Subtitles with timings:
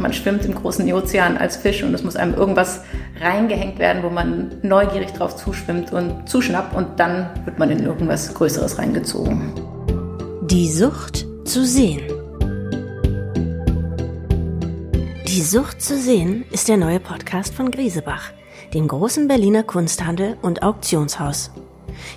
[0.00, 2.82] man schwimmt im großen Ozean als Fisch und es muss einem irgendwas
[3.20, 8.34] reingehängt werden, wo man neugierig drauf zuschwimmt und zuschnappt und dann wird man in irgendwas
[8.34, 9.52] Größeres reingezogen.
[10.42, 12.00] Die Sucht zu sehen.
[15.28, 18.32] Die Sucht zu sehen ist der neue Podcast von Griesebach,
[18.74, 21.50] dem großen Berliner Kunsthandel und Auktionshaus.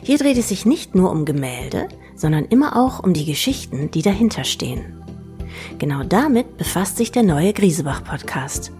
[0.01, 4.01] Hier dreht es sich nicht nur um Gemälde, sondern immer auch um die Geschichten, die
[4.01, 5.02] dahinter stehen.
[5.83, 8.71] Genau damit befasst sich der neue Griesebach Podcast.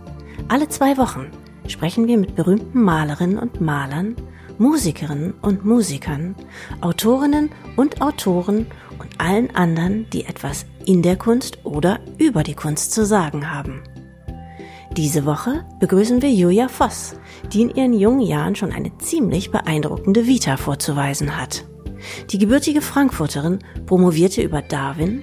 [0.48, 1.31] Alle zwei Wochen
[1.67, 4.16] sprechen wir mit berühmten Malerinnen und Malern,
[4.57, 6.34] Musikerinnen und Musikern,
[6.80, 8.67] Autorinnen und Autoren
[8.99, 13.83] und allen anderen, die etwas in der Kunst oder über die Kunst zu sagen haben.
[14.95, 17.17] Diese Woche begrüßen wir Julia Voss,
[17.52, 21.66] die in ihren jungen Jahren schon eine ziemlich beeindruckende Vita vorzuweisen hat.
[22.30, 25.22] Die gebürtige Frankfurterin promovierte über Darwin,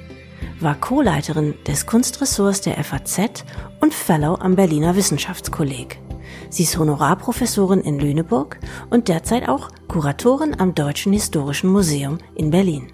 [0.61, 3.45] war Co-Leiterin des Kunstressorts der FAZ
[3.81, 6.01] und Fellow am Berliner Wissenschaftskolleg.
[6.49, 8.59] Sie ist Honorarprofessorin in Lüneburg
[8.91, 12.93] und derzeit auch Kuratorin am Deutschen Historischen Museum in Berlin.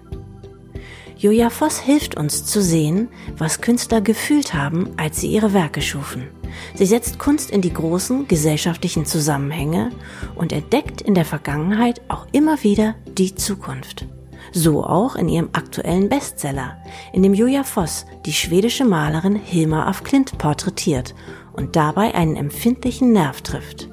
[1.17, 6.27] Julia Voss hilft uns zu sehen, was Künstler gefühlt haben, als sie ihre Werke schufen.
[6.75, 9.91] Sie setzt Kunst in die großen gesellschaftlichen Zusammenhänge
[10.35, 14.05] und entdeckt in der Vergangenheit auch immer wieder die Zukunft.
[14.51, 16.77] So auch in ihrem aktuellen Bestseller,
[17.13, 21.15] in dem Julia Voss die schwedische Malerin Hilma af Klint porträtiert
[21.53, 23.89] und dabei einen empfindlichen Nerv trifft.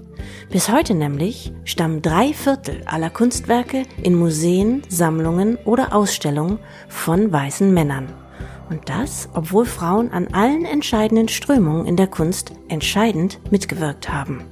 [0.51, 7.73] Bis heute nämlich stammen drei Viertel aller Kunstwerke in Museen, Sammlungen oder Ausstellungen von weißen
[7.73, 8.13] Männern.
[8.71, 14.45] Und das, obwohl Frauen an allen entscheidenden Strömungen in der Kunst entscheidend mitgewirkt haben.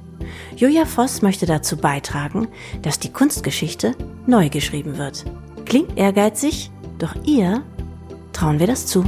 [0.55, 2.47] Julia Voss möchte dazu beitragen,
[2.81, 3.95] dass die Kunstgeschichte
[4.27, 5.25] neu geschrieben wird.
[5.65, 7.63] Klingt ehrgeizig, doch ihr
[8.31, 9.03] trauen wir das zu.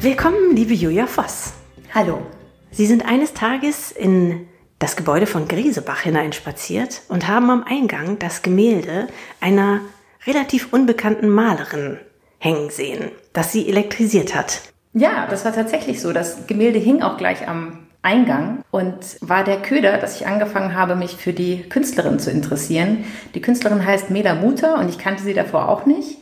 [0.00, 1.52] Willkommen, liebe Julia Voss.
[1.94, 2.22] Hallo.
[2.70, 4.46] Sie sind eines Tages in
[4.78, 9.06] das Gebäude von Griesebach hineinspaziert und haben am Eingang das Gemälde
[9.40, 9.80] einer
[10.26, 11.98] relativ unbekannten Malerin
[12.38, 14.62] hängen sehen, das sie elektrisiert hat.
[14.92, 16.12] Ja, das war tatsächlich so.
[16.12, 20.96] Das Gemälde hing auch gleich am Eingang und war der Köder, dass ich angefangen habe,
[20.96, 23.04] mich für die Künstlerin zu interessieren.
[23.34, 26.18] Die Künstlerin heißt Meda Mutter und ich kannte sie davor auch nicht.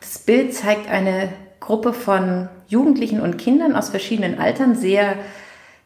[0.00, 1.28] Das Bild zeigt eine
[1.58, 5.16] Gruppe von Jugendlichen und Kindern aus verschiedenen Altern, sehr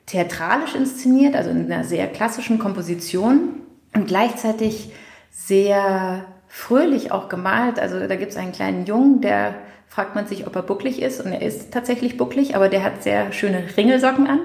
[0.06, 3.60] theatralisch inszeniert, also in einer sehr klassischen Komposition
[3.94, 4.92] und gleichzeitig
[5.30, 7.78] sehr fröhlich auch gemalt.
[7.78, 9.54] Also da gibt es einen kleinen Jungen, der
[9.88, 11.20] fragt man sich, ob er bucklig ist.
[11.20, 14.40] Und er ist tatsächlich bucklig, aber der hat sehr schöne Ringelsocken an.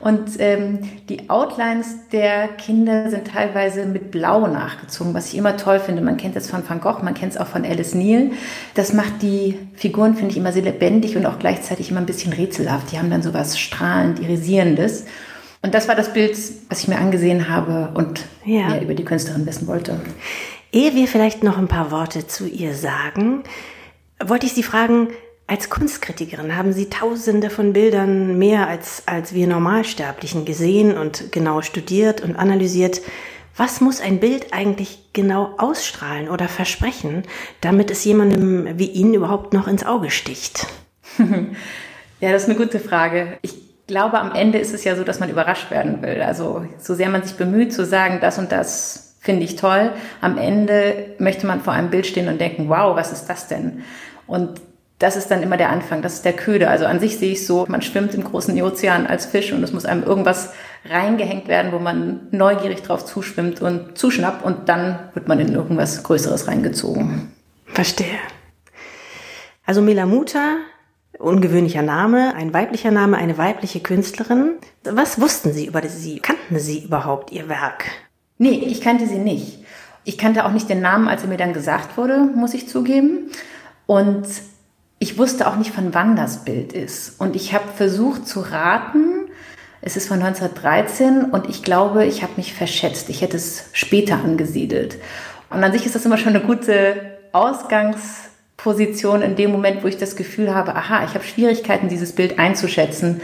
[0.00, 5.80] Und ähm, die Outlines der Kinder sind teilweise mit Blau nachgezogen, was ich immer toll
[5.80, 6.02] finde.
[6.02, 8.30] Man kennt das von Van Gogh, man kennt es auch von Alice Neal.
[8.74, 12.32] Das macht die Figuren, finde ich, immer sehr lebendig und auch gleichzeitig immer ein bisschen
[12.32, 12.90] rätselhaft.
[12.90, 15.04] Die haben dann so was strahlend, irisierendes.
[15.62, 16.36] Und das war das Bild,
[16.68, 18.68] was ich mir angesehen habe und ja.
[18.68, 20.00] mehr über die Künstlerin wissen wollte.
[20.76, 23.44] Ehe wir vielleicht noch ein paar Worte zu ihr sagen,
[24.22, 25.08] wollte ich Sie fragen,
[25.46, 31.62] als Kunstkritikerin haben Sie tausende von Bildern mehr als, als wir Normalsterblichen gesehen und genau
[31.62, 33.00] studiert und analysiert.
[33.56, 37.22] Was muss ein Bild eigentlich genau ausstrahlen oder versprechen,
[37.62, 40.66] damit es jemandem wie Ihnen überhaupt noch ins Auge sticht?
[42.20, 43.38] ja, das ist eine gute Frage.
[43.40, 43.54] Ich
[43.86, 46.20] glaube, am Ende ist es ja so, dass man überrascht werden will.
[46.20, 49.90] Also so sehr man sich bemüht zu sagen, das und das finde ich toll.
[50.22, 53.82] Am Ende möchte man vor einem Bild stehen und denken, wow, was ist das denn?
[54.26, 54.62] Und
[54.98, 56.70] das ist dann immer der Anfang, das ist der Köder.
[56.70, 59.72] Also an sich sehe ich so, man schwimmt im großen Ozean als Fisch und es
[59.72, 60.54] muss einem irgendwas
[60.88, 66.02] reingehängt werden, wo man neugierig drauf zuschwimmt und zuschnappt und dann wird man in irgendwas
[66.02, 67.32] Größeres reingezogen.
[67.66, 68.18] Verstehe.
[69.66, 70.56] Also Melamuta,
[71.18, 74.52] ungewöhnlicher Name, ein weiblicher Name, eine weibliche Künstlerin.
[74.84, 76.20] Was wussten Sie über sie?
[76.20, 77.84] Kannten Sie überhaupt Ihr Werk?
[78.38, 79.64] Nee, ich kannte sie nicht.
[80.04, 83.30] Ich kannte auch nicht den Namen, als er mir dann gesagt wurde, muss ich zugeben.
[83.86, 84.26] Und
[84.98, 87.20] ich wusste auch nicht, von wann das Bild ist.
[87.20, 89.28] Und ich habe versucht zu raten.
[89.80, 93.08] Es ist von 1913 und ich glaube, ich habe mich verschätzt.
[93.08, 94.98] Ich hätte es später angesiedelt.
[95.50, 99.98] Und an sich ist das immer schon eine gute Ausgangsposition in dem Moment, wo ich
[99.98, 103.20] das Gefühl habe, aha, ich habe Schwierigkeiten, dieses Bild einzuschätzen.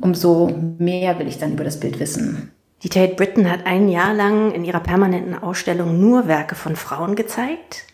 [0.00, 0.48] Umso
[0.78, 2.50] mehr will ich dann über das Bild wissen.
[2.82, 7.16] Die Tate Britain hat ein Jahr lang in ihrer permanenten Ausstellung nur Werke von Frauen
[7.16, 7.84] gezeigt.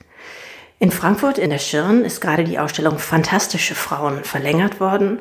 [0.79, 5.19] In Frankfurt in der Schirn ist gerade die Ausstellung Fantastische Frauen verlängert worden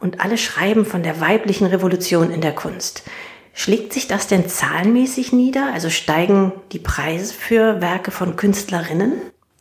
[0.00, 3.02] und alle schreiben von der weiblichen Revolution in der Kunst.
[3.52, 5.70] Schlägt sich das denn zahlenmäßig nieder?
[5.74, 9.12] Also steigen die Preise für Werke von Künstlerinnen?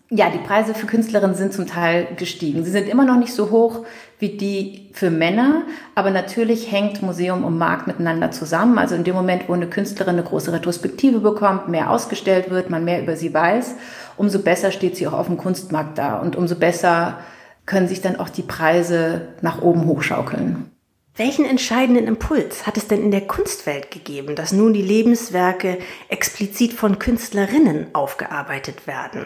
[0.09, 2.63] Ja, die Preise für Künstlerinnen sind zum Teil gestiegen.
[2.63, 3.85] Sie sind immer noch nicht so hoch
[4.21, 5.63] wie die für Männer,
[5.95, 8.77] aber natürlich hängt Museum und Markt miteinander zusammen.
[8.77, 12.85] Also in dem Moment, wo eine Künstlerin eine große Retrospektive bekommt, mehr ausgestellt wird, man
[12.85, 13.75] mehr über sie weiß,
[14.17, 17.17] umso besser steht sie auch auf dem Kunstmarkt da und umso besser
[17.65, 20.71] können sich dann auch die Preise nach oben hochschaukeln.
[21.15, 25.79] Welchen entscheidenden Impuls hat es denn in der Kunstwelt gegeben, dass nun die Lebenswerke
[26.09, 29.25] explizit von Künstlerinnen aufgearbeitet werden?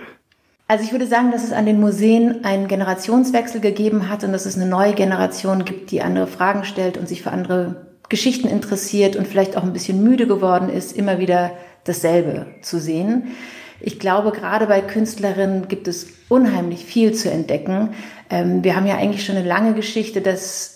[0.68, 4.48] Also ich würde sagen, dass es an den Museen einen Generationswechsel gegeben hat und dass
[4.48, 9.16] es eine neue Generation gibt, die andere Fragen stellt und sich für andere Geschichten interessiert
[9.16, 11.52] und vielleicht auch ein bisschen müde geworden ist, immer wieder
[11.84, 13.36] dasselbe zu sehen.
[13.80, 17.90] Ich glaube, gerade bei Künstlerinnen gibt es unheimlich viel zu entdecken.
[18.32, 20.75] Ähm, wir haben ja eigentlich schon eine lange Geschichte, dass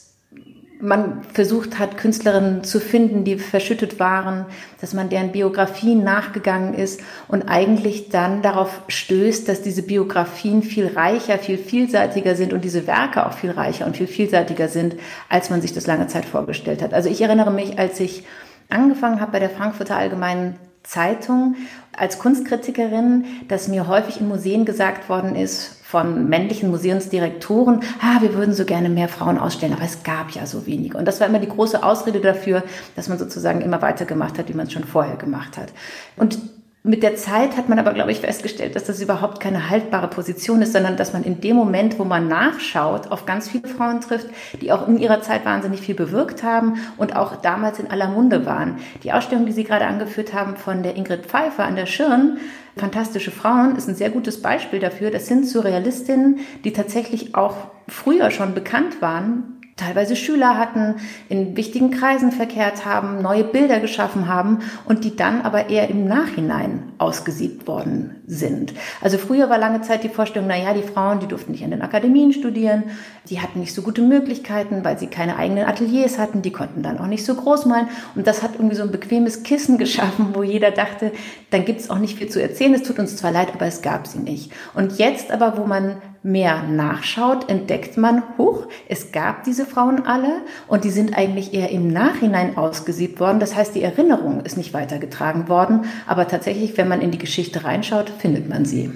[0.82, 4.46] man versucht hat, Künstlerinnen zu finden, die verschüttet waren,
[4.80, 10.88] dass man deren Biografien nachgegangen ist und eigentlich dann darauf stößt, dass diese Biografien viel
[10.88, 14.96] reicher, viel vielseitiger sind und diese Werke auch viel reicher und viel vielseitiger sind,
[15.28, 16.94] als man sich das lange Zeit vorgestellt hat.
[16.94, 18.24] Also ich erinnere mich, als ich
[18.70, 21.56] angefangen habe bei der Frankfurter Allgemeinen Zeitung
[21.92, 28.36] als Kunstkritikerin, dass mir häufig in Museen gesagt worden ist, von männlichen Museumsdirektoren, ah, wir
[28.36, 30.96] würden so gerne mehr Frauen ausstellen, aber es gab ja so wenige.
[30.96, 32.62] Und das war immer die große Ausrede dafür,
[32.96, 35.74] dass man sozusagen immer weitergemacht hat, wie man es schon vorher gemacht hat.
[36.16, 36.38] Und
[36.84, 40.62] mit der Zeit hat man aber, glaube ich, festgestellt, dass das überhaupt keine haltbare Position
[40.62, 44.28] ist, sondern dass man in dem Moment, wo man nachschaut, auf ganz viele Frauen trifft,
[44.62, 48.46] die auch in ihrer Zeit wahnsinnig viel bewirkt haben und auch damals in aller Munde
[48.46, 48.78] waren.
[49.04, 52.40] Die Ausstellung, die Sie gerade angeführt haben von der Ingrid Pfeiffer an der Schirn,
[52.80, 55.12] Fantastische Frauen, ist ein sehr gutes Beispiel dafür.
[55.12, 57.56] Das sind Surrealistinnen, die tatsächlich auch
[57.90, 60.96] früher schon bekannt waren, teilweise Schüler hatten,
[61.30, 66.06] in wichtigen Kreisen verkehrt haben, neue Bilder geschaffen haben und die dann aber eher im
[66.06, 68.74] Nachhinein ausgesiebt worden sind.
[69.02, 71.72] Also früher war lange Zeit die Vorstellung, na ja, die Frauen, die durften nicht an
[71.72, 72.84] den Akademien studieren,
[73.30, 77.00] die hatten nicht so gute Möglichkeiten, weil sie keine eigenen Ateliers hatten, die konnten dann
[77.00, 80.44] auch nicht so groß malen und das hat irgendwie so ein bequemes Kissen geschaffen, wo
[80.44, 81.12] jeder dachte,
[81.50, 83.82] dann gibt es auch nicht viel zu erzählen, es tut uns zwar leid, aber es
[83.82, 84.52] gab sie nicht.
[84.76, 90.42] Und jetzt aber, wo man mehr nachschaut, entdeckt man, huch, es gab diese Frauen alle
[90.68, 93.40] und die sind eigentlich eher im Nachhinein ausgesiebt worden.
[93.40, 97.64] Das heißt, die Erinnerung ist nicht weitergetragen worden, aber tatsächlich, wenn man in die Geschichte
[97.64, 98.92] reinschaut, findet man sie.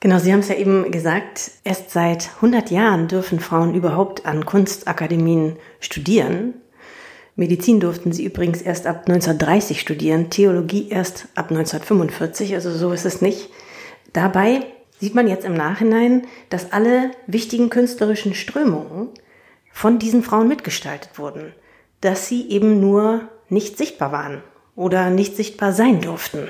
[0.00, 4.44] Genau, Sie haben es ja eben gesagt, erst seit 100 Jahren dürfen Frauen überhaupt an
[4.44, 6.54] Kunstakademien studieren.
[7.36, 13.06] Medizin durften sie übrigens erst ab 1930 studieren, Theologie erst ab 1945, also so ist
[13.06, 13.48] es nicht.
[14.12, 14.66] Dabei
[15.00, 19.08] sieht man jetzt im Nachhinein, dass alle wichtigen künstlerischen Strömungen
[19.72, 21.52] von diesen Frauen mitgestaltet wurden,
[22.00, 24.42] dass sie eben nur nicht sichtbar waren
[24.76, 26.48] oder nicht sichtbar sein durften.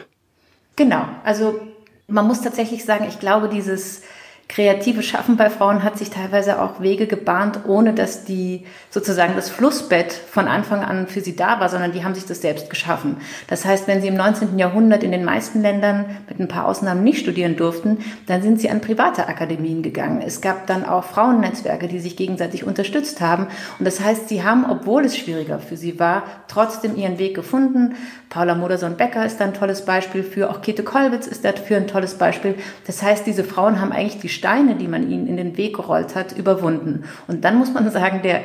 [0.76, 1.60] Genau, also
[2.06, 4.02] man muss tatsächlich sagen, ich glaube, dieses
[4.48, 9.48] kreative Schaffen bei Frauen hat sich teilweise auch Wege gebahnt, ohne dass die sozusagen das
[9.48, 13.16] Flussbett von Anfang an für sie da war, sondern die haben sich das selbst geschaffen.
[13.48, 14.58] Das heißt, wenn sie im 19.
[14.58, 18.68] Jahrhundert in den meisten Ländern mit ein paar Ausnahmen nicht studieren durften, dann sind sie
[18.68, 20.22] an private Akademien gegangen.
[20.24, 23.46] Es gab dann auch Frauennetzwerke, die sich gegenseitig unterstützt haben.
[23.78, 27.94] Und das heißt, sie haben, obwohl es schwieriger für sie war, trotzdem ihren Weg gefunden.
[28.28, 32.14] Paula Modersohn-Becker ist da ein tolles Beispiel für, auch Käthe Kollwitz ist dafür ein tolles
[32.14, 32.56] Beispiel.
[32.86, 36.14] Das heißt, diese Frauen haben eigentlich die Steine, die man ihnen in den Weg gerollt
[36.14, 37.04] hat, überwunden.
[37.26, 38.42] Und dann muss man sagen, der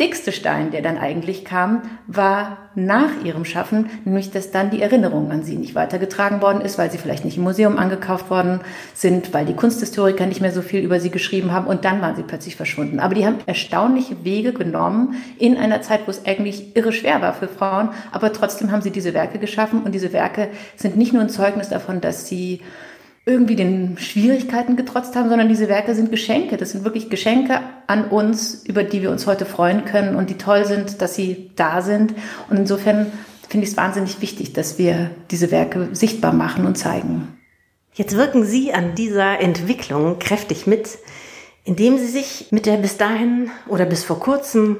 [0.00, 5.30] dickste Stein, der dann eigentlich kam, war nach ihrem Schaffen, nämlich dass dann die Erinnerung
[5.30, 8.60] an sie nicht weitergetragen worden ist, weil sie vielleicht nicht im Museum angekauft worden
[8.94, 12.16] sind, weil die Kunsthistoriker nicht mehr so viel über sie geschrieben haben und dann waren
[12.16, 12.98] sie plötzlich verschwunden.
[12.98, 17.34] Aber die haben erstaunliche Wege genommen in einer Zeit, wo es eigentlich irre schwer war
[17.34, 21.22] für Frauen, aber trotzdem haben sie diese Werke geschaffen und diese Werke sind nicht nur
[21.22, 22.62] ein Zeugnis davon, dass sie
[23.30, 26.56] irgendwie den Schwierigkeiten getrotzt haben, sondern diese Werke sind Geschenke.
[26.56, 30.38] Das sind wirklich Geschenke an uns, über die wir uns heute freuen können und die
[30.38, 32.14] toll sind, dass sie da sind.
[32.48, 33.12] Und insofern
[33.48, 37.36] finde ich es wahnsinnig wichtig, dass wir diese Werke sichtbar machen und zeigen.
[37.94, 40.98] Jetzt wirken Sie an dieser Entwicklung kräftig mit,
[41.64, 44.78] indem Sie sich mit der bis dahin oder bis vor kurzem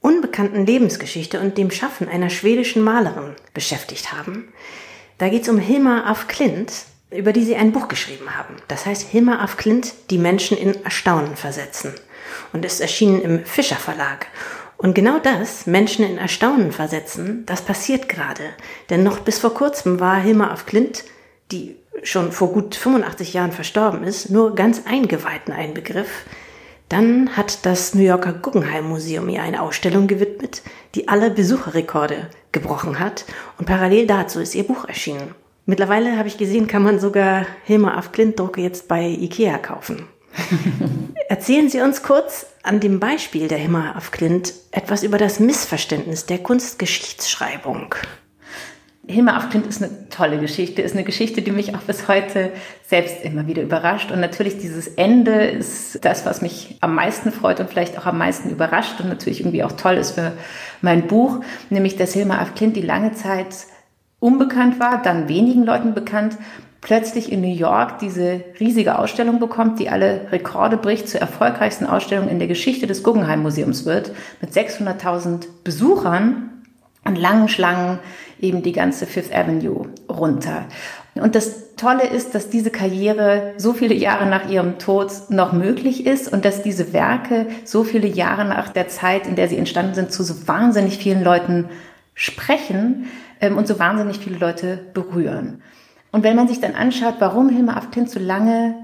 [0.00, 4.52] unbekannten Lebensgeschichte und dem Schaffen einer schwedischen Malerin beschäftigt haben.
[5.18, 6.72] Da geht es um Hilma af Klint,
[7.16, 8.56] über die sie ein Buch geschrieben haben.
[8.68, 11.94] Das heißt Hilma af Klint, die Menschen in Erstaunen versetzen.
[12.52, 14.26] Und ist erschienen im Fischer Verlag.
[14.76, 18.42] Und genau das, Menschen in Erstaunen versetzen, das passiert gerade.
[18.90, 21.04] Denn noch bis vor kurzem war Hilma af Klint,
[21.52, 26.24] die schon vor gut 85 Jahren verstorben ist, nur ganz Eingeweihten ein Begriff.
[26.88, 30.62] Dann hat das New Yorker Guggenheim Museum ihr eine Ausstellung gewidmet,
[30.94, 33.24] die alle Besucherrekorde gebrochen hat.
[33.58, 35.34] Und parallel dazu ist ihr Buch erschienen.
[35.64, 40.08] Mittlerweile habe ich gesehen, kann man sogar Hilma af Klint Drucke jetzt bei Ikea kaufen.
[41.28, 46.26] Erzählen Sie uns kurz an dem Beispiel der Hilma af Klint etwas über das Missverständnis
[46.26, 47.94] der Kunstgeschichtsschreibung.
[49.06, 52.52] Hilma af Klint ist eine tolle Geschichte, ist eine Geschichte, die mich auch bis heute
[52.84, 54.10] selbst immer wieder überrascht.
[54.10, 58.18] Und natürlich dieses Ende ist das, was mich am meisten freut und vielleicht auch am
[58.18, 60.32] meisten überrascht und natürlich irgendwie auch toll ist für
[60.80, 61.40] mein Buch,
[61.70, 63.54] nämlich dass Hilma af Klint, die lange Zeit
[64.22, 66.38] unbekannt war, dann wenigen Leuten bekannt,
[66.80, 72.28] plötzlich in New York diese riesige Ausstellung bekommt, die alle Rekorde bricht, zur erfolgreichsten Ausstellung
[72.28, 76.50] in der Geschichte des Guggenheim Museums wird, mit 600.000 Besuchern
[77.04, 77.98] und langen Schlangen
[78.40, 80.66] eben die ganze Fifth Avenue runter.
[81.14, 86.06] Und das Tolle ist, dass diese Karriere so viele Jahre nach ihrem Tod noch möglich
[86.06, 89.94] ist und dass diese Werke so viele Jahre nach der Zeit, in der sie entstanden
[89.94, 91.68] sind, zu so wahnsinnig vielen Leuten
[92.14, 93.08] sprechen
[93.42, 95.60] ähm, und so wahnsinnig viele Leute berühren.
[96.10, 98.74] Und wenn man sich dann anschaut, warum Hilma af Klint so lange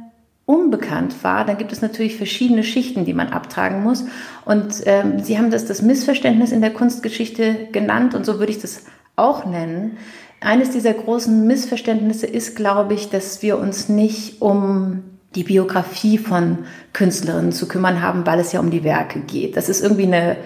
[0.44, 4.04] unbekannt war, dann gibt es natürlich verschiedene Schichten, die man abtragen muss.
[4.44, 8.60] Und ähm, Sie haben das das Missverständnis in der Kunstgeschichte genannt und so würde ich
[8.60, 8.84] das
[9.16, 9.98] auch nennen.
[10.40, 15.02] Eines dieser großen Missverständnisse ist, glaube ich, dass wir uns nicht um
[15.34, 16.58] die Biografie von
[16.92, 19.56] Künstlerinnen zu kümmern haben, weil es ja um die Werke geht.
[19.56, 20.36] Das ist irgendwie eine,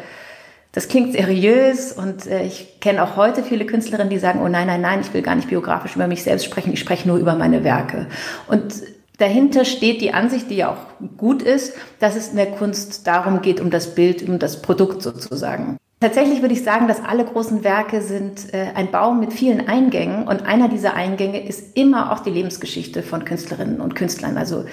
[0.73, 4.67] das klingt seriös und äh, ich kenne auch heute viele Künstlerinnen, die sagen, oh nein,
[4.67, 7.35] nein, nein, ich will gar nicht biografisch über mich selbst sprechen, ich spreche nur über
[7.35, 8.07] meine Werke.
[8.49, 8.83] Und
[9.19, 13.43] dahinter steht die Ansicht, die ja auch gut ist, dass es in der Kunst darum
[13.43, 15.76] geht, um das Bild, um das Produkt sozusagen.
[16.00, 20.26] Tatsächlich würde ich sagen, dass alle großen Werke sind äh, ein Baum mit vielen Eingängen
[20.26, 24.37] und einer dieser Eingänge ist immer auch die Lebensgeschichte von Künstlerinnen und Künstlern.
[24.38, 24.64] Also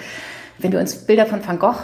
[0.58, 1.78] wenn wir uns Bilder von Van Gogh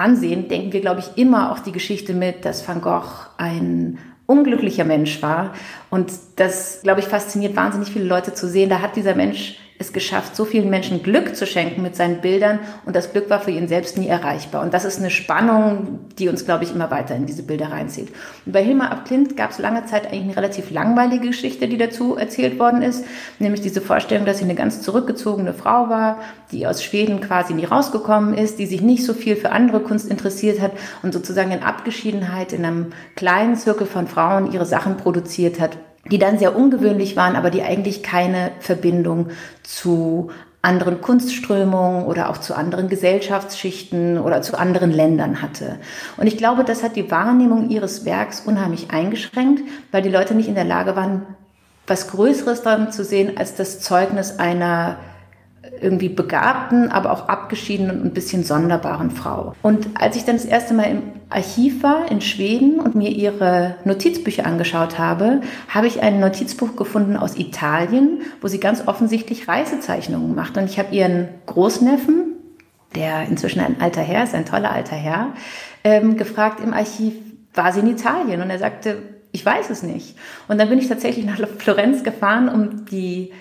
[0.00, 4.84] ansehen, denken wir, glaube ich, immer auch die Geschichte mit, dass Van Gogh ein unglücklicher
[4.84, 5.52] Mensch war.
[5.90, 8.70] Und das, glaube ich, fasziniert wahnsinnig viele Leute zu sehen.
[8.70, 12.58] Da hat dieser Mensch es geschafft, so vielen Menschen Glück zu schenken mit seinen Bildern
[12.84, 14.62] und das Glück war für ihn selbst nie erreichbar.
[14.62, 18.12] Und das ist eine Spannung, die uns, glaube ich, immer weiter in diese Bilder reinzieht.
[18.44, 21.78] Und bei Hilma ab Klint gab es lange Zeit eigentlich eine relativ langweilige Geschichte, die
[21.78, 23.06] dazu erzählt worden ist,
[23.38, 26.20] nämlich diese Vorstellung, dass sie eine ganz zurückgezogene Frau war,
[26.52, 30.10] die aus Schweden quasi nie rausgekommen ist, die sich nicht so viel für andere Kunst
[30.10, 30.72] interessiert hat
[31.02, 35.78] und sozusagen in Abgeschiedenheit in einem kleinen Zirkel von Frauen ihre Sachen produziert hat
[36.10, 39.28] die dann sehr ungewöhnlich waren, aber die eigentlich keine Verbindung
[39.62, 40.30] zu
[40.62, 45.78] anderen Kunstströmungen oder auch zu anderen Gesellschaftsschichten oder zu anderen Ländern hatte.
[46.18, 50.48] Und ich glaube, das hat die Wahrnehmung ihres Werks unheimlich eingeschränkt, weil die Leute nicht
[50.48, 51.22] in der Lage waren,
[51.86, 54.96] was Größeres daran zu sehen als das Zeugnis einer
[55.80, 59.54] irgendwie begabten, aber auch abgeschiedenen und ein bisschen sonderbaren Frau.
[59.62, 63.76] Und als ich dann das erste Mal im Archiv war in Schweden und mir ihre
[63.84, 70.34] Notizbücher angeschaut habe, habe ich ein Notizbuch gefunden aus Italien, wo sie ganz offensichtlich Reisezeichnungen
[70.34, 70.56] macht.
[70.56, 72.34] Und ich habe ihren Großneffen,
[72.94, 75.32] der inzwischen ein alter Herr ist, ein toller alter Herr,
[75.84, 77.14] ähm, gefragt im Archiv,
[77.54, 78.42] war sie in Italien?
[78.42, 78.98] Und er sagte,
[79.32, 80.16] ich weiß es nicht.
[80.48, 83.32] Und dann bin ich tatsächlich nach Florenz gefahren, um die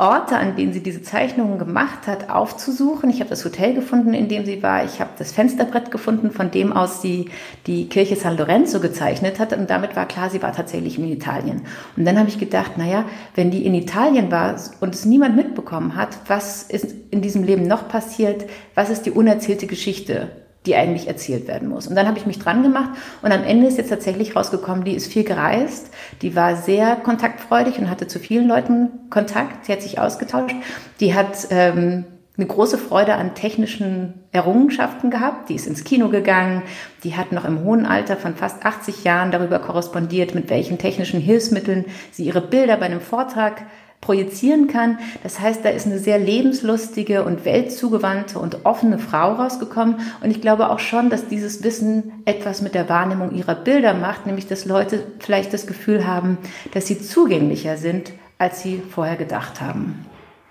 [0.00, 3.10] Orte, an denen sie diese Zeichnungen gemacht hat, aufzusuchen.
[3.10, 4.82] Ich habe das Hotel gefunden, in dem sie war.
[4.82, 7.28] Ich habe das Fensterbrett gefunden, von dem aus sie
[7.66, 9.52] die Kirche San Lorenzo gezeichnet hat.
[9.52, 11.62] Und damit war klar, sie war tatsächlich in Italien.
[11.98, 13.04] Und dann habe ich gedacht, naja,
[13.34, 17.66] wenn die in Italien war und es niemand mitbekommen hat, was ist in diesem Leben
[17.66, 18.46] noch passiert?
[18.74, 20.30] Was ist die unerzählte Geschichte?
[20.66, 21.86] Die eigentlich erzählt werden muss.
[21.86, 22.90] Und dann habe ich mich dran gemacht
[23.22, 25.90] und am Ende ist jetzt tatsächlich rausgekommen, die ist viel gereist,
[26.22, 30.54] die war sehr kontaktfreudig und hatte zu vielen Leuten Kontakt, sie hat sich ausgetauscht,
[31.00, 32.04] die hat ähm,
[32.36, 36.62] eine große Freude an technischen Errungenschaften gehabt, die ist ins Kino gegangen,
[37.04, 41.20] die hat noch im hohen Alter von fast 80 Jahren darüber korrespondiert, mit welchen technischen
[41.20, 43.62] Hilfsmitteln sie ihre Bilder bei einem Vortrag
[44.00, 44.98] projizieren kann.
[45.22, 49.96] Das heißt, da ist eine sehr lebenslustige und weltzugewandte und offene Frau rausgekommen.
[50.22, 54.26] Und ich glaube auch schon, dass dieses Wissen etwas mit der Wahrnehmung ihrer Bilder macht,
[54.26, 56.38] nämlich dass Leute vielleicht das Gefühl haben,
[56.72, 60.06] dass sie zugänglicher sind, als sie vorher gedacht haben.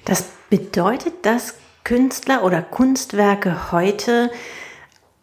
[0.06, 4.30] Das bedeutet, dass Künstler oder Kunstwerke heute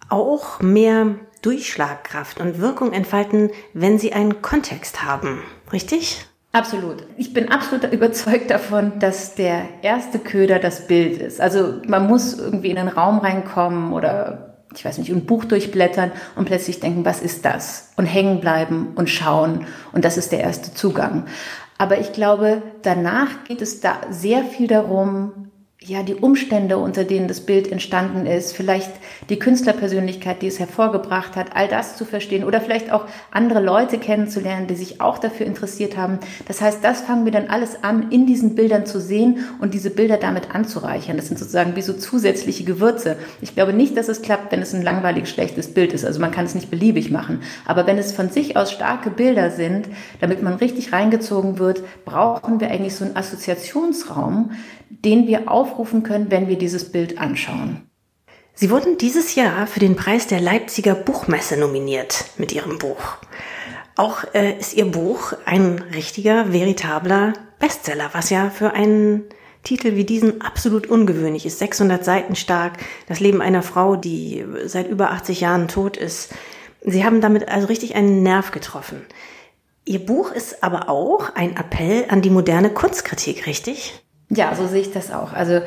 [0.08, 5.42] auch mehr Durchschlagkraft und Wirkung entfalten, wenn sie einen Kontext haben.
[5.72, 6.26] Richtig?
[6.52, 7.06] Absolut.
[7.18, 11.40] Ich bin absolut überzeugt davon, dass der erste Köder das Bild ist.
[11.40, 16.12] Also man muss irgendwie in einen Raum reinkommen oder ich weiß nicht, ein Buch durchblättern
[16.34, 17.92] und plötzlich denken, was ist das?
[17.96, 19.66] Und hängen bleiben und schauen.
[19.92, 21.26] Und das ist der erste Zugang.
[21.78, 25.50] Aber ich glaube, danach geht es da sehr viel darum,
[25.82, 28.90] ja, die Umstände, unter denen das Bild entstanden ist, vielleicht
[29.28, 33.98] die Künstlerpersönlichkeit, die es hervorgebracht hat, all das zu verstehen oder vielleicht auch andere Leute
[33.98, 36.18] kennenzulernen, die sich auch dafür interessiert haben.
[36.48, 39.90] Das heißt, das fangen wir dann alles an, in diesen Bildern zu sehen und diese
[39.90, 41.18] Bilder damit anzureichern.
[41.18, 43.16] Das sind sozusagen wie so zusätzliche Gewürze.
[43.42, 46.06] Ich glaube nicht, dass es klappt, wenn es ein langweilig schlechtes Bild ist.
[46.06, 47.42] Also man kann es nicht beliebig machen.
[47.66, 49.88] Aber wenn es von sich aus starke Bilder sind,
[50.20, 54.52] damit man richtig reingezogen wird, brauchen wir eigentlich so einen Assoziationsraum,
[54.88, 57.82] den wir aufrufen können, wenn wir dieses Bild anschauen.
[58.54, 63.18] Sie wurden dieses Jahr für den Preis der Leipziger Buchmesse nominiert mit Ihrem Buch.
[63.96, 69.24] Auch äh, ist Ihr Buch ein richtiger, veritabler Bestseller, was ja für einen
[69.62, 71.58] Titel wie diesen absolut ungewöhnlich ist.
[71.58, 72.78] 600 Seiten stark,
[73.08, 76.32] das Leben einer Frau, die seit über 80 Jahren tot ist.
[76.82, 79.04] Sie haben damit also richtig einen Nerv getroffen.
[79.84, 84.05] Ihr Buch ist aber auch ein Appell an die moderne Kunstkritik, richtig?
[84.28, 85.32] Ja, so sehe ich das auch.
[85.32, 85.60] Also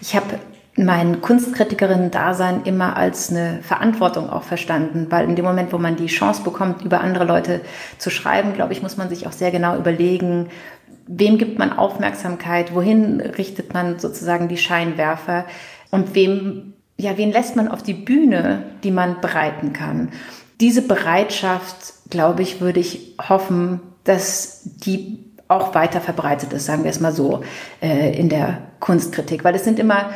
[0.00, 0.38] ich habe
[0.76, 6.06] mein Kunstkritikerin-Dasein immer als eine Verantwortung auch verstanden, weil in dem Moment, wo man die
[6.06, 7.60] Chance bekommt, über andere Leute
[7.98, 10.48] zu schreiben, glaube ich, muss man sich auch sehr genau überlegen,
[11.06, 15.44] wem gibt man Aufmerksamkeit, wohin richtet man sozusagen die Scheinwerfer
[15.90, 20.10] und wem, ja, wen lässt man auf die Bühne, die man bereiten kann.
[20.60, 26.90] Diese Bereitschaft, glaube ich, würde ich hoffen, dass die auch weiter verbreitet ist, sagen wir
[26.90, 27.42] es mal so,
[27.82, 29.44] äh, in der Kunstkritik.
[29.44, 30.10] Weil es sind immer,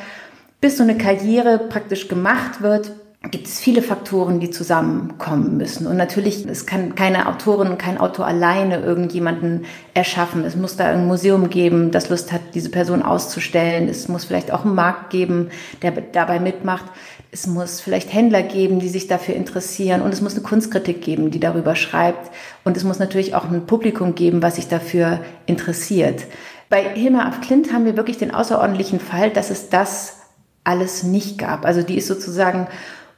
[0.60, 2.92] bis so eine Karriere praktisch gemacht wird,
[3.30, 5.86] gibt es viele Faktoren, die zusammenkommen müssen.
[5.88, 10.44] Und natürlich, es kann keine Autorin, kein Autor alleine irgendjemanden erschaffen.
[10.44, 13.88] Es muss da ein Museum geben, das Lust hat, diese Person auszustellen.
[13.88, 15.50] Es muss vielleicht auch einen Markt geben,
[15.82, 16.84] der dabei mitmacht.
[17.30, 20.00] Es muss vielleicht Händler geben, die sich dafür interessieren.
[20.00, 22.30] Und es muss eine Kunstkritik geben, die darüber schreibt.
[22.64, 26.24] Und es muss natürlich auch ein Publikum geben, was sich dafür interessiert.
[26.70, 30.16] Bei Hilma af Klint haben wir wirklich den außerordentlichen Fall, dass es das
[30.64, 31.64] alles nicht gab.
[31.64, 32.66] Also die ist sozusagen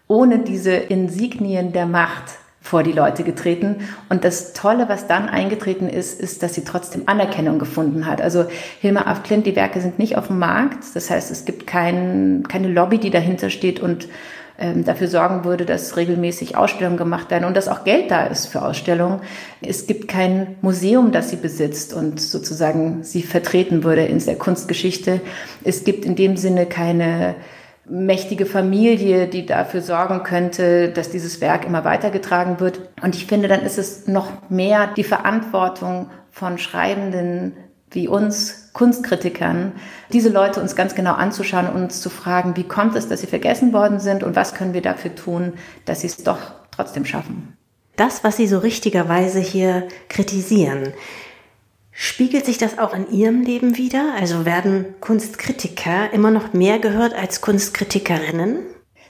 [0.08, 2.24] ohne diese Insignien der Macht
[2.60, 3.88] vor die Leute getreten.
[4.08, 8.20] Und das Tolle, was dann eingetreten ist, ist, dass sie trotzdem Anerkennung gefunden hat.
[8.20, 8.44] Also
[8.80, 10.84] Hilma af Klint, die Werke sind nicht auf dem Markt.
[10.94, 14.08] Das heißt, es gibt kein, keine Lobby, die dahinter steht und
[14.58, 18.46] ähm, dafür sorgen würde, dass regelmäßig Ausstellungen gemacht werden und dass auch Geld da ist
[18.46, 19.20] für Ausstellungen.
[19.62, 25.22] Es gibt kein Museum, das sie besitzt und sozusagen sie vertreten würde in der Kunstgeschichte.
[25.64, 27.36] Es gibt in dem Sinne keine
[27.90, 32.80] mächtige Familie, die dafür sorgen könnte, dass dieses Werk immer weitergetragen wird.
[33.02, 37.56] Und ich finde, dann ist es noch mehr die Verantwortung von Schreibenden
[37.90, 39.72] wie uns Kunstkritikern,
[40.12, 43.26] diese Leute uns ganz genau anzuschauen und uns zu fragen, wie kommt es, dass sie
[43.26, 45.54] vergessen worden sind und was können wir dafür tun,
[45.86, 46.38] dass sie es doch
[46.70, 47.56] trotzdem schaffen.
[47.96, 50.94] Das, was Sie so richtigerweise hier kritisieren,
[52.02, 54.14] Spiegelt sich das auch in Ihrem Leben wieder?
[54.18, 58.60] Also werden Kunstkritiker immer noch mehr gehört als Kunstkritikerinnen?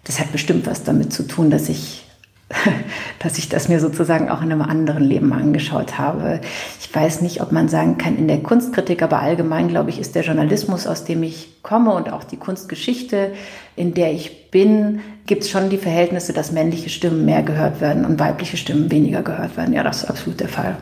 [0.03, 2.05] Das hat bestimmt was damit zu tun, dass ich,
[3.21, 6.41] dass ich das mir sozusagen auch in einem anderen Leben angeschaut habe.
[6.81, 10.17] Ich weiß nicht, ob man sagen kann, in der Kunstkritik, aber allgemein, glaube ich, ist
[10.17, 13.35] der Journalismus, aus dem ich komme und auch die Kunstgeschichte,
[13.77, 18.05] in der ich bin, gibt es schon die Verhältnisse, dass männliche Stimmen mehr gehört werden
[18.05, 19.75] und weibliche Stimmen weniger gehört werden.
[19.75, 20.77] Ja, das ist absolut der Fall.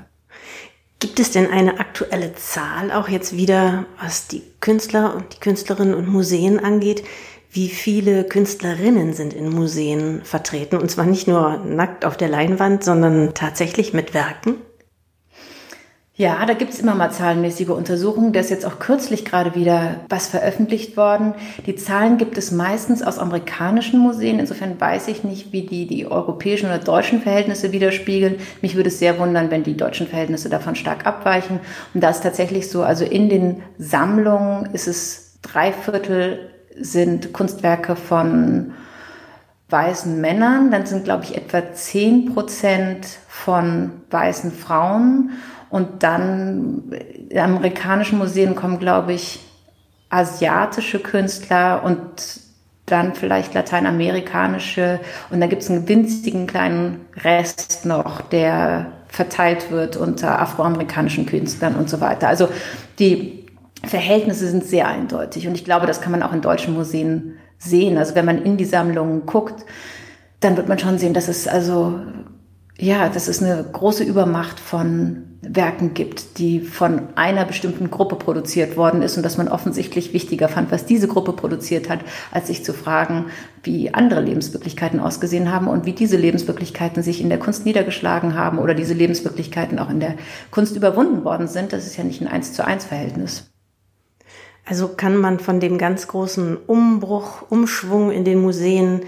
[1.01, 5.95] Gibt es denn eine aktuelle Zahl auch jetzt wieder, was die Künstler und die Künstlerinnen
[5.95, 7.05] und Museen angeht?
[7.51, 10.77] Wie viele Künstlerinnen sind in Museen vertreten?
[10.77, 14.57] Und zwar nicht nur nackt auf der Leinwand, sondern tatsächlich mit Werken?
[16.19, 18.33] Ja, da gibt's immer mal zahlenmäßige Untersuchungen.
[18.33, 21.33] Da ist jetzt auch kürzlich gerade wieder was veröffentlicht worden.
[21.65, 24.41] Die Zahlen gibt es meistens aus amerikanischen Museen.
[24.41, 28.41] Insofern weiß ich nicht, wie die die europäischen oder deutschen Verhältnisse widerspiegeln.
[28.63, 31.61] Mich würde es sehr wundern, wenn die deutschen Verhältnisse davon stark abweichen.
[31.95, 36.51] Und da ist tatsächlich so, also in den Sammlungen ist es drei Viertel
[36.81, 38.73] sind Kunstwerke von
[39.69, 40.73] weißen Männern.
[40.73, 45.31] Dann sind, glaube ich, etwa zehn Prozent von weißen Frauen
[45.71, 46.93] und dann
[47.29, 49.41] in amerikanischen Museen kommen, glaube ich,
[50.11, 52.01] asiatische Künstler und
[52.87, 55.01] dann vielleicht lateinamerikanische.
[55.31, 61.75] Und da gibt es einen winzigen kleinen Rest noch, der verteilt wird unter afroamerikanischen Künstlern
[61.75, 62.29] und so weiter.
[62.29, 62.49] Also
[62.99, 63.47] die
[63.85, 65.47] Verhältnisse sind sehr eindeutig.
[65.47, 67.99] Und ich glaube, das kann man auch in deutschen Museen sehen.
[67.99, 69.65] Also wenn man in die Sammlungen guckt,
[70.41, 72.01] dann wird man schon sehen, dass es also
[72.81, 78.77] ja, dass es eine große Übermacht von Werken gibt, die von einer bestimmten Gruppe produziert
[78.77, 82.01] worden ist und dass man offensichtlich wichtiger fand, was diese Gruppe produziert hat,
[82.33, 83.27] als sich zu fragen,
[83.63, 88.59] wie andere Lebenswirklichkeiten ausgesehen haben und wie diese Lebenswirklichkeiten sich in der Kunst niedergeschlagen haben
[88.59, 90.15] oder diese Lebenswirklichkeiten auch in der
[90.51, 91.73] Kunst überwunden worden sind.
[91.73, 93.51] Das ist ja nicht ein Eins zu eins Verhältnis.
[94.65, 99.03] Also kann man von dem ganz großen Umbruch, Umschwung in den Museen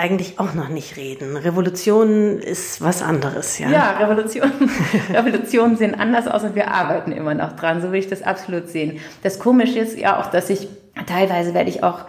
[0.00, 1.36] eigentlich auch noch nicht reden.
[1.36, 3.70] Revolution ist was anderes, ja.
[3.70, 4.50] Ja, Revolution,
[5.12, 7.80] Revolutionen sehen anders aus und wir arbeiten immer noch dran.
[7.82, 8.98] So will ich das absolut sehen.
[9.22, 10.68] Das Komische ist ja auch, dass ich
[11.06, 12.06] teilweise werde ich auch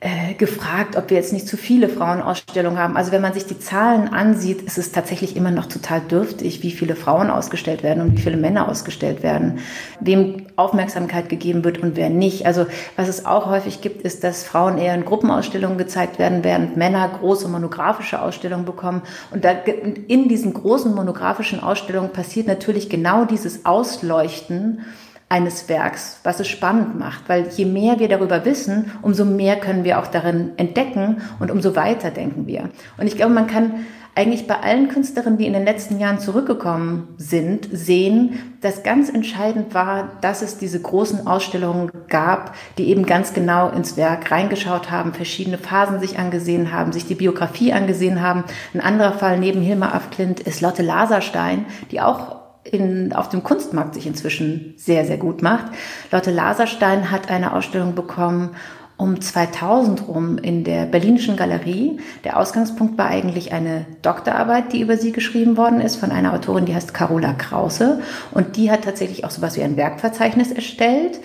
[0.00, 2.96] äh, gefragt, ob wir jetzt nicht zu viele Frauenausstellungen haben.
[2.96, 6.70] Also wenn man sich die Zahlen ansieht, ist es tatsächlich immer noch total dürftig, wie
[6.70, 9.58] viele Frauen ausgestellt werden und wie viele Männer ausgestellt werden,
[9.98, 12.46] wem Aufmerksamkeit gegeben wird und wer nicht.
[12.46, 16.76] Also was es auch häufig gibt, ist, dass Frauen eher in Gruppenausstellungen gezeigt werden, während
[16.76, 19.02] Männer große monografische Ausstellungen bekommen.
[19.32, 24.84] Und da, in diesen großen monografischen Ausstellungen passiert natürlich genau dieses Ausleuchten
[25.28, 29.84] eines Werks, was es spannend macht, weil je mehr wir darüber wissen, umso mehr können
[29.84, 32.70] wir auch darin entdecken und umso weiter denken wir.
[32.96, 33.86] Und ich glaube, man kann
[34.18, 39.74] eigentlich bei allen Künstlerinnen, die in den letzten Jahren zurückgekommen sind, sehen, dass ganz entscheidend
[39.74, 45.12] war, dass es diese großen Ausstellungen gab, die eben ganz genau ins Werk reingeschaut haben,
[45.12, 48.42] verschiedene Phasen sich angesehen haben, sich die Biografie angesehen haben.
[48.74, 53.42] Ein anderer Fall neben Hilma af Klint ist Lotte Laserstein, die auch in, auf dem
[53.42, 55.66] Kunstmarkt sich inzwischen sehr, sehr gut macht.
[56.10, 58.50] Lotte Laserstein hat eine Ausstellung bekommen
[58.98, 62.00] um 2000 rum in der Berlinischen Galerie.
[62.24, 66.66] Der Ausgangspunkt war eigentlich eine Doktorarbeit, die über sie geschrieben worden ist von einer Autorin,
[66.66, 68.00] die heißt Carola Krause.
[68.32, 71.20] Und die hat tatsächlich auch sowas wie ein Werkverzeichnis erstellt.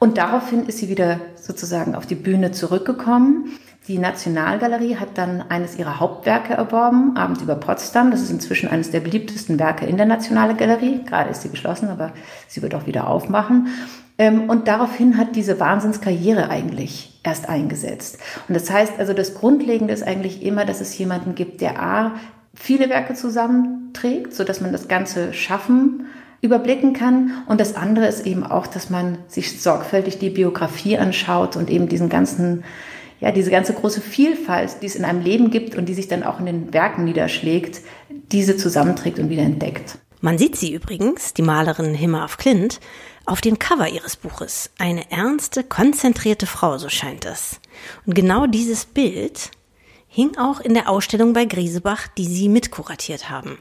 [0.00, 3.56] Und daraufhin ist sie wieder sozusagen auf die Bühne zurückgekommen.
[3.88, 8.12] Die Nationalgalerie hat dann eines ihrer Hauptwerke erworben, Abend über Potsdam.
[8.12, 11.00] Das ist inzwischen eines der beliebtesten Werke in der Nationalgalerie.
[11.04, 12.12] Gerade ist sie geschlossen, aber
[12.46, 13.68] sie wird auch wieder aufmachen.
[14.18, 18.18] Ähm, und daraufhin hat diese Wahnsinnskarriere eigentlich erst eingesetzt.
[18.46, 22.12] Und das heißt also, das Grundlegende ist eigentlich immer, dass es jemanden gibt, der A,
[22.54, 26.06] viele Werke zusammenträgt, so dass man das ganze Schaffen
[26.40, 27.32] überblicken kann.
[27.46, 31.88] Und das andere ist eben auch, dass man sich sorgfältig die Biografie anschaut und eben
[31.88, 32.62] diesen ganzen
[33.22, 36.24] ja, diese ganze große Vielfalt, die es in einem Leben gibt und die sich dann
[36.24, 37.80] auch in den Werken niederschlägt,
[38.10, 39.96] diese zusammenträgt und wieder entdeckt.
[40.20, 42.80] Man sieht sie übrigens, die Malerin Himma auf Klint,
[43.24, 44.70] auf dem Cover ihres Buches.
[44.76, 47.60] Eine ernste, konzentrierte Frau, so scheint es.
[48.06, 49.52] Und genau dieses Bild
[50.08, 53.58] hing auch in der Ausstellung bei Griesebach, die Sie mitkuratiert haben.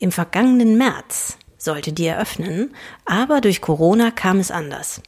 [0.00, 5.02] Im vergangenen März sollte die eröffnen, aber durch Corona kam es anders.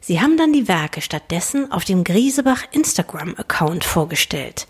[0.00, 4.66] Sie haben dann die Werke stattdessen auf dem Griesebach Instagram-Account vorgestellt.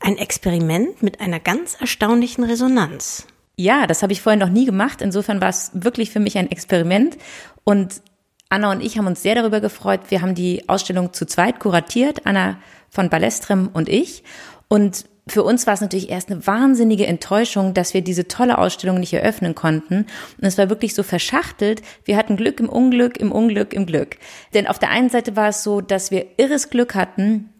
[0.00, 3.26] Ein Experiment mit einer ganz erstaunlichen Resonanz.
[3.56, 5.02] Ja, das habe ich vorher noch nie gemacht.
[5.02, 7.16] Insofern war es wirklich für mich ein Experiment.
[7.64, 8.02] Und
[8.48, 10.00] Anna und ich haben uns sehr darüber gefreut.
[10.08, 12.58] Wir haben die Ausstellung zu zweit kuratiert, Anna
[12.90, 14.24] von Ballestrem und ich.
[14.68, 18.98] Und für uns war es natürlich erst eine wahnsinnige Enttäuschung, dass wir diese tolle Ausstellung
[18.98, 20.06] nicht eröffnen konnten.
[20.38, 21.82] Und es war wirklich so verschachtelt.
[22.04, 24.16] Wir hatten Glück im Unglück, im Unglück, im Glück.
[24.52, 27.51] Denn auf der einen Seite war es so, dass wir irres Glück hatten,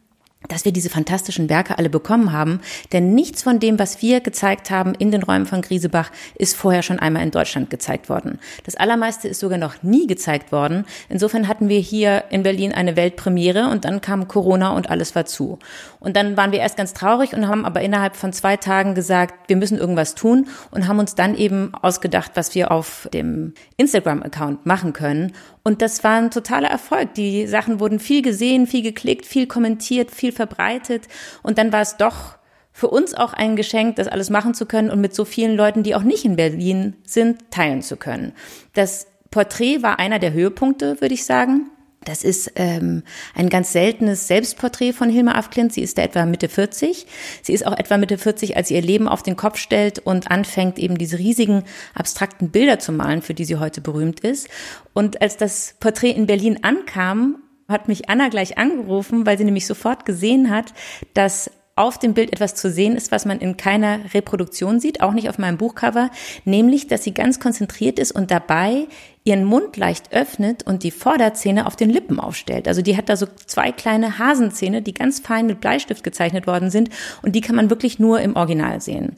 [0.48, 2.60] dass wir diese fantastischen Werke alle bekommen haben.
[2.92, 6.82] Denn nichts von dem, was wir gezeigt haben in den Räumen von Griesebach, ist vorher
[6.82, 8.38] schon einmal in Deutschland gezeigt worden.
[8.64, 10.84] Das allermeiste ist sogar noch nie gezeigt worden.
[11.08, 15.24] Insofern hatten wir hier in Berlin eine Weltpremiere und dann kam Corona und alles war
[15.24, 15.58] zu.
[16.00, 19.48] Und dann waren wir erst ganz traurig und haben aber innerhalb von zwei Tagen gesagt,
[19.48, 24.66] wir müssen irgendwas tun und haben uns dann eben ausgedacht, was wir auf dem Instagram-Account
[24.66, 25.32] machen können.
[25.64, 27.14] Und das war ein totaler Erfolg.
[27.14, 31.06] Die Sachen wurden viel gesehen, viel geklickt, viel kommentiert, viel verbreitet.
[31.42, 32.36] Und dann war es doch
[32.72, 35.82] für uns auch ein Geschenk, das alles machen zu können und mit so vielen Leuten,
[35.82, 38.32] die auch nicht in Berlin sind, teilen zu können.
[38.72, 41.70] Das Porträt war einer der Höhepunkte, würde ich sagen.
[42.04, 43.02] Das ist ähm,
[43.34, 45.50] ein ganz seltenes Selbstporträt von Hilma af.
[45.70, 47.06] Sie ist da etwa Mitte 40.
[47.42, 50.30] Sie ist auch etwa Mitte 40, als sie ihr Leben auf den Kopf stellt und
[50.30, 54.48] anfängt, eben diese riesigen abstrakten Bilder zu malen, für die sie heute berühmt ist.
[54.92, 57.36] Und als das Porträt in Berlin ankam,
[57.68, 60.74] hat mich Anna gleich angerufen, weil sie nämlich sofort gesehen hat,
[61.14, 65.12] dass auf dem Bild etwas zu sehen ist, was man in keiner Reproduktion sieht, auch
[65.12, 66.10] nicht auf meinem Buchcover,
[66.44, 68.86] nämlich, dass sie ganz konzentriert ist und dabei
[69.24, 72.68] ihren Mund leicht öffnet und die Vorderzähne auf den Lippen aufstellt.
[72.68, 76.70] Also die hat da so zwei kleine Hasenzähne, die ganz fein mit Bleistift gezeichnet worden
[76.70, 76.90] sind
[77.22, 79.14] und die kann man wirklich nur im Original sehen.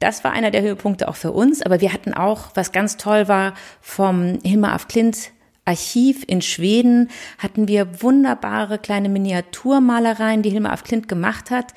[0.00, 3.28] Das war einer der Höhepunkte auch für uns, aber wir hatten auch, was ganz toll
[3.28, 5.30] war, vom Hilma af Klint
[5.64, 11.72] Archiv in Schweden hatten wir wunderbare kleine Miniaturmalereien, die Hilma af Klint gemacht hat,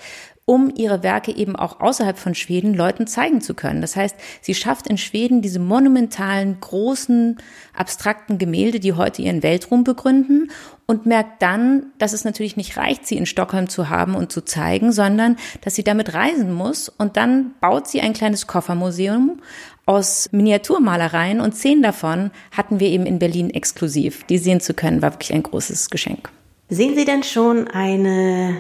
[0.50, 3.82] um ihre Werke eben auch außerhalb von Schweden Leuten zeigen zu können.
[3.82, 7.38] Das heißt, sie schafft in Schweden diese monumentalen, großen,
[7.76, 10.50] abstrakten Gemälde, die heute ihren Weltruhm begründen
[10.86, 14.40] und merkt dann, dass es natürlich nicht reicht, sie in Stockholm zu haben und zu
[14.40, 19.42] zeigen, sondern dass sie damit reisen muss und dann baut sie ein kleines Koffermuseum
[19.88, 24.24] aus Miniaturmalereien und zehn davon hatten wir eben in Berlin exklusiv.
[24.26, 26.30] Die sehen zu können, war wirklich ein großes Geschenk.
[26.70, 28.58] Sehen Sie denn schon eine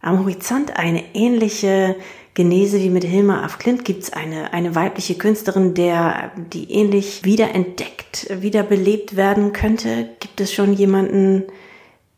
[0.00, 1.96] am Horizont eine ähnliche
[2.34, 3.84] Genese wie mit Hilma af Klint?
[3.84, 10.08] Gibt es eine, eine weibliche Künstlerin, der die ähnlich wiederentdeckt, wiederbelebt werden könnte?
[10.20, 11.44] Gibt es schon jemanden,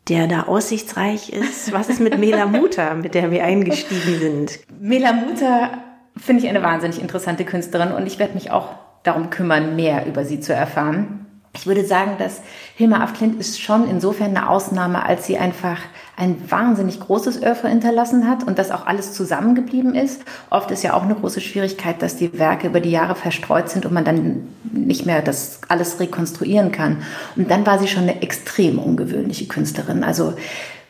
[0.07, 1.73] der da aussichtsreich ist?
[1.73, 4.59] Was ist mit Mela Muta, mit der wir eingestiegen sind?
[4.79, 5.83] Mela Muta
[6.17, 8.69] finde ich eine wahnsinnig interessante Künstlerin und ich werde mich auch
[9.03, 11.23] darum kümmern, mehr über sie zu erfahren.
[11.55, 12.41] Ich würde sagen, dass
[12.75, 15.77] Hilma af Klint ist schon insofern eine Ausnahme, als sie einfach
[16.17, 20.23] ein wahnsinnig großes Oeuvre hinterlassen hat und das auch alles zusammengeblieben ist.
[20.49, 23.85] Oft ist ja auch eine große Schwierigkeit, dass die Werke über die Jahre verstreut sind
[23.85, 27.03] und man dann nicht mehr das alles rekonstruieren kann.
[27.35, 30.03] Und dann war sie schon eine extrem ungewöhnliche Künstlerin.
[30.03, 30.33] Also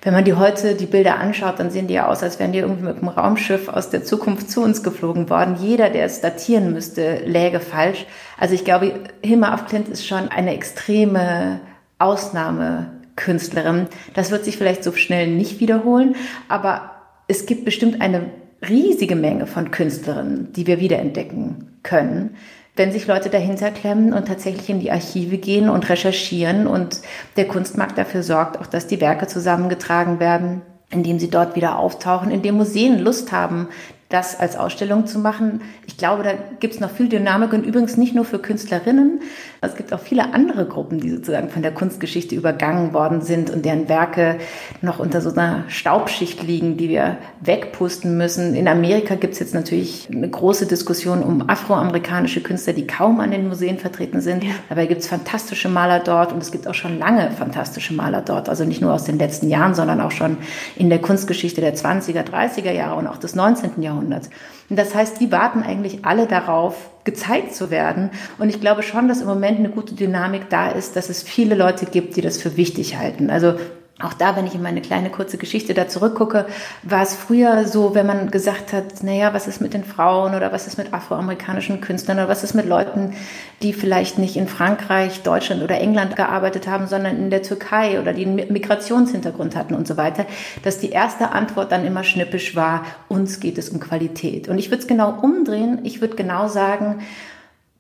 [0.03, 2.59] wenn man die heute die Bilder anschaut, dann sehen die ja aus, als wären die
[2.59, 5.55] irgendwie mit einem Raumschiff aus der Zukunft zu uns geflogen worden.
[5.59, 8.05] Jeder, der es datieren müsste, läge falsch.
[8.37, 11.61] Also ich glaube, Hilma af Klint ist schon eine extreme
[11.99, 13.87] Ausnahmekünstlerin.
[14.13, 16.17] Das wird sich vielleicht so schnell nicht wiederholen,
[16.49, 16.91] aber
[17.29, 18.25] es gibt bestimmt eine
[18.67, 22.35] riesige Menge von Künstlerinnen, die wir wiederentdecken können
[22.75, 27.01] wenn sich Leute dahinter klemmen und tatsächlich in die Archive gehen und recherchieren und
[27.37, 32.31] der Kunstmarkt dafür sorgt, auch dass die Werke zusammengetragen werden, indem sie dort wieder auftauchen,
[32.31, 33.67] indem Museen Lust haben,
[34.13, 35.61] das als Ausstellung zu machen.
[35.87, 39.21] Ich glaube, da gibt es noch viel Dynamik und übrigens nicht nur für Künstlerinnen.
[39.61, 43.65] Es gibt auch viele andere Gruppen, die sozusagen von der Kunstgeschichte übergangen worden sind und
[43.65, 44.37] deren Werke
[44.81, 48.53] noch unter so einer Staubschicht liegen, die wir wegpusten müssen.
[48.53, 53.31] In Amerika gibt es jetzt natürlich eine große Diskussion um afroamerikanische Künstler, die kaum an
[53.31, 54.43] den Museen vertreten sind.
[54.43, 54.51] Ja.
[54.69, 58.47] Dabei gibt es fantastische Maler dort und es gibt auch schon lange fantastische Maler dort.
[58.47, 60.37] Also nicht nur aus den letzten Jahren, sondern auch schon
[60.75, 63.81] in der Kunstgeschichte der 20er, 30er Jahre und auch des 19.
[63.81, 64.02] Jahrhunderts.
[64.03, 64.29] Jahrhunderts.
[64.69, 68.11] Und das heißt, die warten eigentlich alle darauf, gezeigt zu werden.
[68.37, 71.55] Und ich glaube schon, dass im Moment eine gute Dynamik da ist, dass es viele
[71.55, 73.29] Leute gibt, die das für wichtig halten.
[73.29, 73.55] Also
[74.01, 76.47] auch da, wenn ich in meine kleine kurze Geschichte da zurückgucke,
[76.81, 80.51] war es früher so, wenn man gesagt hat, naja, was ist mit den Frauen oder
[80.51, 83.13] was ist mit afroamerikanischen Künstlern oder was ist mit Leuten,
[83.61, 88.13] die vielleicht nicht in Frankreich, Deutschland oder England gearbeitet haben, sondern in der Türkei oder
[88.13, 90.25] die einen Migrationshintergrund hatten und so weiter,
[90.63, 94.49] dass die erste Antwort dann immer schnippisch war, uns geht es um Qualität.
[94.49, 95.81] Und ich würde es genau umdrehen.
[95.83, 97.03] Ich würde genau sagen,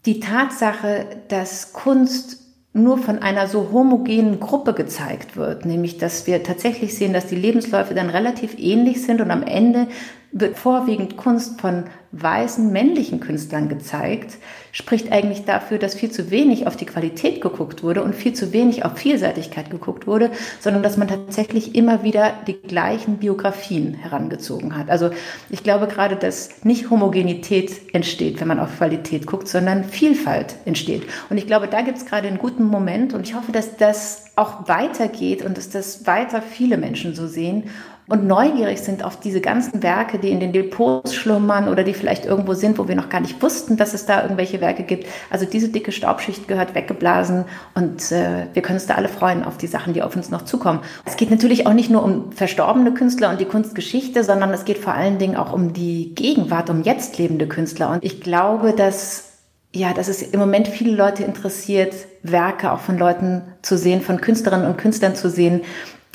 [0.05, 2.42] die Tatsache, dass Kunst
[2.73, 7.35] nur von einer so homogenen Gruppe gezeigt wird, nämlich dass wir tatsächlich sehen, dass die
[7.35, 9.87] Lebensläufe dann relativ ähnlich sind und am Ende
[10.31, 14.37] wird vorwiegend Kunst von weißen männlichen Künstlern gezeigt,
[14.71, 18.53] spricht eigentlich dafür, dass viel zu wenig auf die Qualität geguckt wurde und viel zu
[18.53, 24.77] wenig auf Vielseitigkeit geguckt wurde, sondern dass man tatsächlich immer wieder die gleichen Biografien herangezogen
[24.77, 24.89] hat.
[24.89, 25.09] Also
[25.49, 31.03] ich glaube gerade, dass nicht Homogenität entsteht, wenn man auf Qualität guckt, sondern Vielfalt entsteht.
[31.29, 34.25] Und ich glaube, da gibt es gerade einen guten Moment und ich hoffe, dass das
[34.35, 37.69] auch weitergeht und dass das weiter viele Menschen so sehen
[38.13, 42.25] und neugierig sind auf diese ganzen Werke, die in den Depots schlummern oder die vielleicht
[42.25, 45.07] irgendwo sind, wo wir noch gar nicht wussten, dass es da irgendwelche Werke gibt.
[45.31, 49.57] Also diese dicke Staubschicht gehört weggeblasen und äh, wir können uns da alle freuen auf
[49.57, 50.81] die Sachen, die auf uns noch zukommen.
[51.05, 54.77] Es geht natürlich auch nicht nur um verstorbene Künstler und die Kunstgeschichte, sondern es geht
[54.77, 57.89] vor allen Dingen auch um die Gegenwart, um jetzt lebende Künstler.
[57.89, 59.31] Und ich glaube, dass
[59.75, 64.21] ja, dass es im Moment viele Leute interessiert, Werke auch von Leuten zu sehen, von
[64.21, 65.61] Künstlerinnen und Künstlern zu sehen,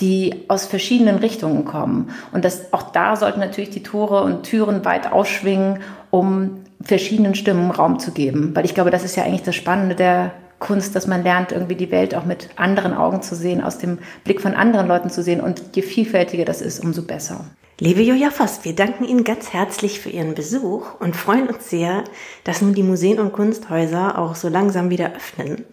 [0.00, 2.10] die aus verschiedenen Richtungen kommen.
[2.32, 5.80] Und das, auch da sollten natürlich die Tore und Türen weit ausschwingen,
[6.10, 8.54] um verschiedenen Stimmen Raum zu geben.
[8.54, 11.76] Weil ich glaube, das ist ja eigentlich das Spannende der Kunst, dass man lernt, irgendwie
[11.76, 15.22] die Welt auch mit anderen Augen zu sehen, aus dem Blick von anderen Leuten zu
[15.22, 15.40] sehen.
[15.40, 17.44] Und je vielfältiger das ist, umso besser.
[17.80, 22.02] Liebe Julia Voss, wir danken Ihnen ganz herzlich für Ihren Besuch und freuen uns sehr,
[22.42, 25.64] dass nun die Museen und Kunsthäuser auch so langsam wieder öffnen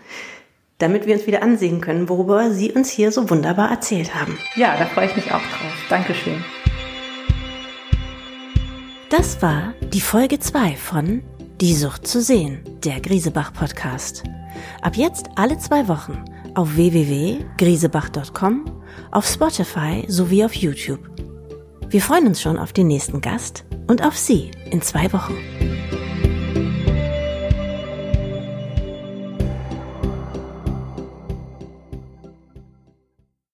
[0.77, 4.37] damit wir uns wieder ansehen können, worüber Sie uns hier so wunderbar erzählt haben.
[4.55, 5.73] Ja, da freue ich mich auch drauf.
[5.89, 6.43] Dankeschön.
[9.09, 11.23] Das war die Folge 2 von
[11.61, 14.23] Die Sucht zu sehen, der Griesebach Podcast.
[14.81, 18.65] Ab jetzt alle zwei Wochen auf www.griesebach.com,
[19.11, 20.99] auf Spotify sowie auf YouTube.
[21.89, 25.35] Wir freuen uns schon auf den nächsten Gast und auf Sie in zwei Wochen.